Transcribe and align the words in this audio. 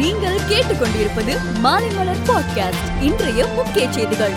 நீங்கள் 0.00 0.38
கேட்டுக்கொண்டிருப்பது 0.48 1.32
மாலைமலர் 1.62 2.22
பாட்காஸ்ட் 2.26 3.02
இன்றைய 3.02 3.46
முக்கிய 3.46 3.92
செய்திகள். 3.92 4.34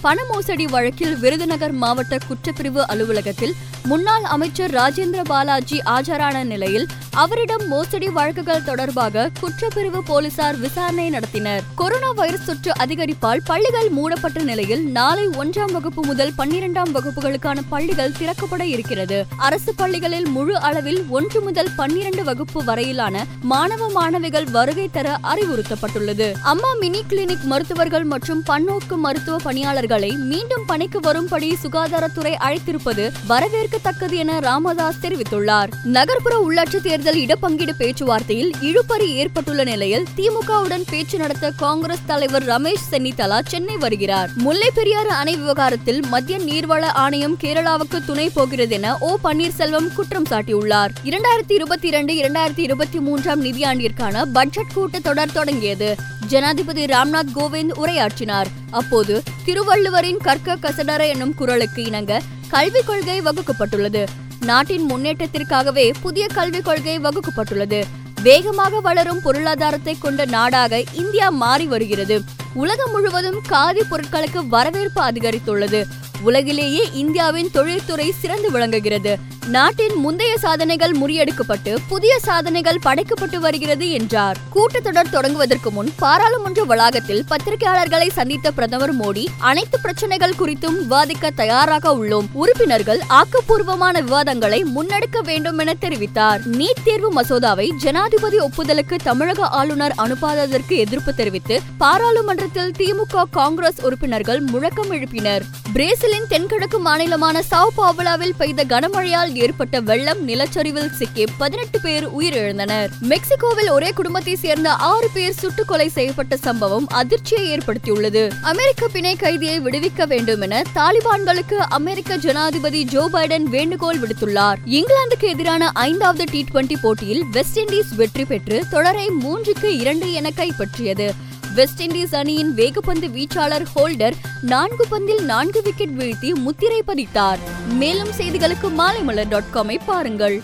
பண 0.00 0.24
மோசடி 0.24 0.66
வழக்கில் 0.66 1.16
விருதுநகர் 1.16 1.72
மாவட்ட 1.72 2.18
குற்றப்பிரிவு 2.28 2.80
அலுவலகத்தில் 2.86 3.54
முன்னாள் 3.84 4.22
அமைச்சர் 4.22 4.70
ராஜேந்திர 4.70 5.20
பாலாஜி 5.24 5.80
ஆஜரான 5.84 6.44
நிலையில் 6.44 6.86
அவரிடம் 7.10 7.68
மோசடி 7.68 8.08
வழக்குகள் 8.08 8.64
தொடர்பாக 8.64 9.30
குற்றப்பிரிவு 9.40 10.00
போலீசார் 10.04 10.58
விசாரணை 10.58 11.10
நடத்தினர். 11.10 11.62
கொரோனா 11.74 12.10
வைரஸ் 12.10 12.44
தொற்று 12.44 12.72
அதிகரிப்பால் 12.78 13.40
பள்ளிகள் 13.44 13.88
மூடப்பட்ட 13.88 14.42
நிலையில் 14.42 14.86
நாளை 14.86 15.26
ஒன்றாம் 15.26 15.72
வகுப்பு 15.72 16.04
முதல் 16.04 16.32
பன்னிரெண்டாம் 16.38 16.92
வகுப்புகளுக்கான 16.92 17.58
பள்ளிகள் 17.68 18.12
திறக்கப்பட 18.18 18.60
இருக்கிறது. 18.60 19.26
அரசு 19.36 19.74
பள்ளிகளில் 19.74 20.28
முழு 20.28 20.58
அளவில் 20.58 21.04
ஒன்று 21.08 21.40
முதல் 21.40 21.70
பன்னிரண்டு 21.76 22.24
வகுப்பு 22.24 22.64
வரையிலான 22.64 23.24
மாணவ 23.42 23.88
மாணவிகள் 23.88 24.44
வருகை 24.44 24.88
தர 24.92 25.18
அறிவுறுத்தப்பட்டுள்ளது. 25.22 26.32
அம்மா 26.42 26.72
மினி 26.72 27.04
கிளினிக் 27.08 27.42
மருத்துவர்கள் 27.42 28.04
மற்றும் 28.04 28.42
பன்னோக்கு 28.46 28.96
மருத்துவ 28.96 29.36
பணியாளர்களை 29.36 30.10
மீண்டும் 30.10 30.64
பணிக்கு 30.66 31.00
வரும்படி 31.00 31.56
சுகாதாரத்துறை 31.62 32.34
அழைத்திருப்பது 32.48 33.12
வரவேற்பு 33.26 33.66
வரவேற்கத்தக்கது 33.68 34.12
என 34.12 34.38
ராமதாஸ் 34.38 35.00
தெரிவித்துள்ளார். 35.02 35.70
நகர்ப்புற 35.84 36.44
உள்ளாட்சி 36.48 36.80
தேர்தல் 36.80 37.16
இடப்பங்கீடு 37.16 37.72
பேச்சுவார்த்தையில் 37.78 38.50
இழுபறி 38.62 39.06
ஏற்பட்டுள்ள 39.06 39.64
நிலையில் 39.64 40.06
திமுகவுடன் 40.16 40.82
பேச்சு 40.90 41.18
நடத்த 41.18 41.50
காங்கிரஸ் 41.50 42.06
தலைவர் 42.06 42.46
ரமேஷ் 42.46 42.86
சென்னிதலா 42.90 43.40
சென்னை 43.46 43.76
வருகிறார். 43.76 44.30
முல்லை 44.34 44.70
பெரியாறு 44.74 45.10
அணை 45.10 45.36
விவகாரத்தில் 45.36 46.02
மத்திய 46.06 46.38
நீர்வள 46.38 46.80
ஆணையம் 46.80 47.36
கேரளாவுக்கு 47.40 48.04
துணை 48.06 48.30
போகிறது 48.30 48.74
என 48.74 48.98
ஓ 48.98 49.18
பன்னீர்செல்வம் 49.24 49.94
குற்றம் 49.94 50.26
சாட்டியுள்ளார். 50.30 50.88
இரண்டாயிரத்தி 51.04 51.52
இருபத்தி 51.52 51.88
இரண்டு 51.88 52.14
இரண்டாயிரத்தி 52.14 52.58
இருபத்தி 52.58 53.00
மூன்றாம் 53.00 53.44
நிதியாண்டிற்கான 53.44 54.22
பட்ஜெட் 54.32 54.76
கூட்டத்தொடர் 54.76 55.32
தொடங்கியது. 55.32 55.94
ஜனாதிபதி 56.28 56.84
ராம்நாத் 56.84 57.34
கோவிந்த் 57.34 57.76
உரையாற்றினார். 57.76 58.46
அப்போது 58.70 59.22
திருவள்ளுவரின் 59.44 60.16
கற்க 60.16 60.56
கசடர 60.56 61.08
என்னும் 61.08 61.34
குரலுக்கு 61.34 61.84
இணங்க 61.84 62.22
கல்விக் 62.48 62.86
கொள்கை 62.86 63.22
வகுக்கப்பட்டுள்ளது. 63.22 64.06
நாட்டின் 64.40 64.90
முன்னேற்றத்திற்காகவே 64.90 65.92
புதிய 66.00 66.26
கல்விக் 66.34 66.64
கொள்கை 66.64 66.98
வகுக்கப்பட்டுள்ளது. 66.98 67.82
வேகமாக 68.22 68.80
வளரும் 68.80 69.22
பொருளாதாரத்தை 69.22 69.96
கொண்ட 69.98 70.24
நாடாக 70.24 70.84
இந்தியா 70.92 71.28
மாறி 71.28 71.66
வருகிறது. 71.66 72.22
உலகம் 72.54 72.90
முழுவதும் 72.90 73.40
காதி 73.48 73.80
பொருட்களுக்கு 73.90 74.46
வரவேற்பு 74.48 75.02
அதிகரித்துள்ளது. 75.02 75.84
உலகிலேயே 76.22 76.88
இந்தியாவின் 76.92 77.50
தொழில்துறை 77.52 78.12
சிறந்து 78.18 78.50
விளங்குகிறது. 78.50 79.36
நாட்டின் 79.46 79.94
முந்தைய 79.94 80.38
சாதனைகள் 80.38 80.92
முறியடிக்கப்பட்டு 80.92 81.76
புதிய 81.88 82.18
சாதனைகள் 82.18 82.78
படைக்கப்பட்டு 82.82 83.40
வருகிறது 83.40 83.90
என்றார். 83.90 84.36
கூட்டத்தொடர் 84.54 85.10
தொடங்குவதற்கு 85.12 85.70
முன் 85.70 85.92
பாராளுமன்ற 85.96 86.64
வளாகத்தில் 86.64 87.24
பத்திரிகையாளர்களை 87.30 88.10
சந்தித்த 88.10 88.50
பிரதமர் 88.50 88.96
மோடி 88.96 89.26
அனைத்து 89.38 89.80
பிரச்சனைகள் 89.80 90.34
குறித்தும் 90.38 90.76
விவாதிக்க 90.76 91.30
தயாராக 91.30 91.96
உள்ளோம். 91.96 92.26
உறுப்பினர்கள் 92.32 93.00
ஆக்கப்பூர்வமான 93.08 94.00
விவாதங்களை 94.00 94.64
முன்னெடுக்க 94.64 95.20
வேண்டும் 95.22 95.58
என 95.58 95.74
தெரிவித்தார். 95.80 96.40
நீட் 96.46 96.84
தேர்வு 96.84 97.22
மசோதாவை 97.22 97.70
ஜனாதிபதி 97.70 98.38
ஒப்புதலுக்கு 98.38 98.96
தமிழக 99.04 99.46
ஆளுநர் 99.46 99.94
அனுப்பாததற்கு 99.98 100.76
எதிர்ப்பு 100.76 101.14
தெரிவித்து 101.14 101.60
பாராளுமன்ற 101.78 102.37
சட்டமன்றத்தில் 102.38 102.94
திமுக 102.94 103.22
காங்கிரஸ் 103.30 103.80
உறுப்பினர்கள் 103.80 104.40
முழக்கம் 104.40 104.92
எழுப்பினர். 104.92 105.40
பிரேசிலின் 105.72 106.26
தென்கிழக்கு 106.28 106.78
மாநிலமான 106.84 107.40
சாவ் 107.50 107.74
பாவலாவில் 107.76 108.32
பெய்த 108.38 108.64
கனமழையால் 108.64 109.34
ஏற்பட்ட 109.34 109.80
வெள்ளம் 109.80 110.28
நிலச்சரிவில் 110.28 110.90
சிக்கி 110.90 111.24
பதினெட்டு 111.38 111.80
பேர் 111.80 112.08
உயிரிழந்தனர். 112.18 112.88
மெக்சிகோவில் 113.00 113.70
ஒரே 113.70 113.90
குடும்பத்தை 113.90 114.36
சேர்ந்த 114.36 114.72
ஆறு 114.72 115.08
பேர் 115.14 115.32
சுட்டுக் 115.32 115.68
கொலை 115.68 115.88
செய்யப்பட்ட 115.88 116.36
சம்பவம் 116.36 116.86
அதிர்ச்சியை 116.88 117.58
ஏற்படுத்தியுள்ளது. 117.58 118.30
அமெரிக்க 118.42 118.88
பிணை 118.88 119.16
கைதியை 119.16 119.60
விடுவிக்க 119.60 120.06
வேண்டும் 120.06 120.40
என 120.40 120.62
தாலிபான்களுக்கு 120.74 121.54
அமெரிக்க 121.54 122.16
ஜனாதிபதி 122.16 122.84
ஜோ 122.84 123.08
பைடன் 123.12 123.42
வேண்டுகோள் 123.42 123.98
விடுத்துள்ளார். 123.98 124.56
இங்கிலாந்துக்கு 124.66 125.28
எதிரான 125.28 125.70
ஐந்தாவது 125.74 126.24
டி 126.30 126.44
டுவெண்டி 126.52 126.74
போட்டியில் 126.82 127.24
வெஸ்ட் 127.32 127.58
இண்டீஸ் 127.58 127.94
வெற்றி 127.96 128.24
பெற்று 128.24 128.64
தொடரை 128.70 129.08
மூன்றுக்கு 129.08 129.64
இரண்டு 129.64 130.12
என 130.12 130.30
கைப்பற்றியது. 130.36 131.10
வெஸ்ட் 131.58 131.82
இண்டீஸ் 131.82 132.14
அணியின் 132.14 132.50
வேகப்பந்து 132.54 133.06
வீச்சாளர் 133.14 133.64
ஹோல்டர் 133.76 134.16
நான்கு 134.42 134.84
பந்தில் 134.90 135.22
நான்கு 135.22 135.62
விக்கெட் 135.62 135.94
வீழ்த்தி 135.98 136.34
முத்திரை 136.34 136.82
பதித்தார். 136.86 137.38
மேலும் 137.80 138.12
செய்திகளுக்கு 138.18 138.68
மாலைமலர் 138.78 139.28
டாட் 139.28 139.50
காமை 139.54 139.76
பாருங்கள். 139.86 140.42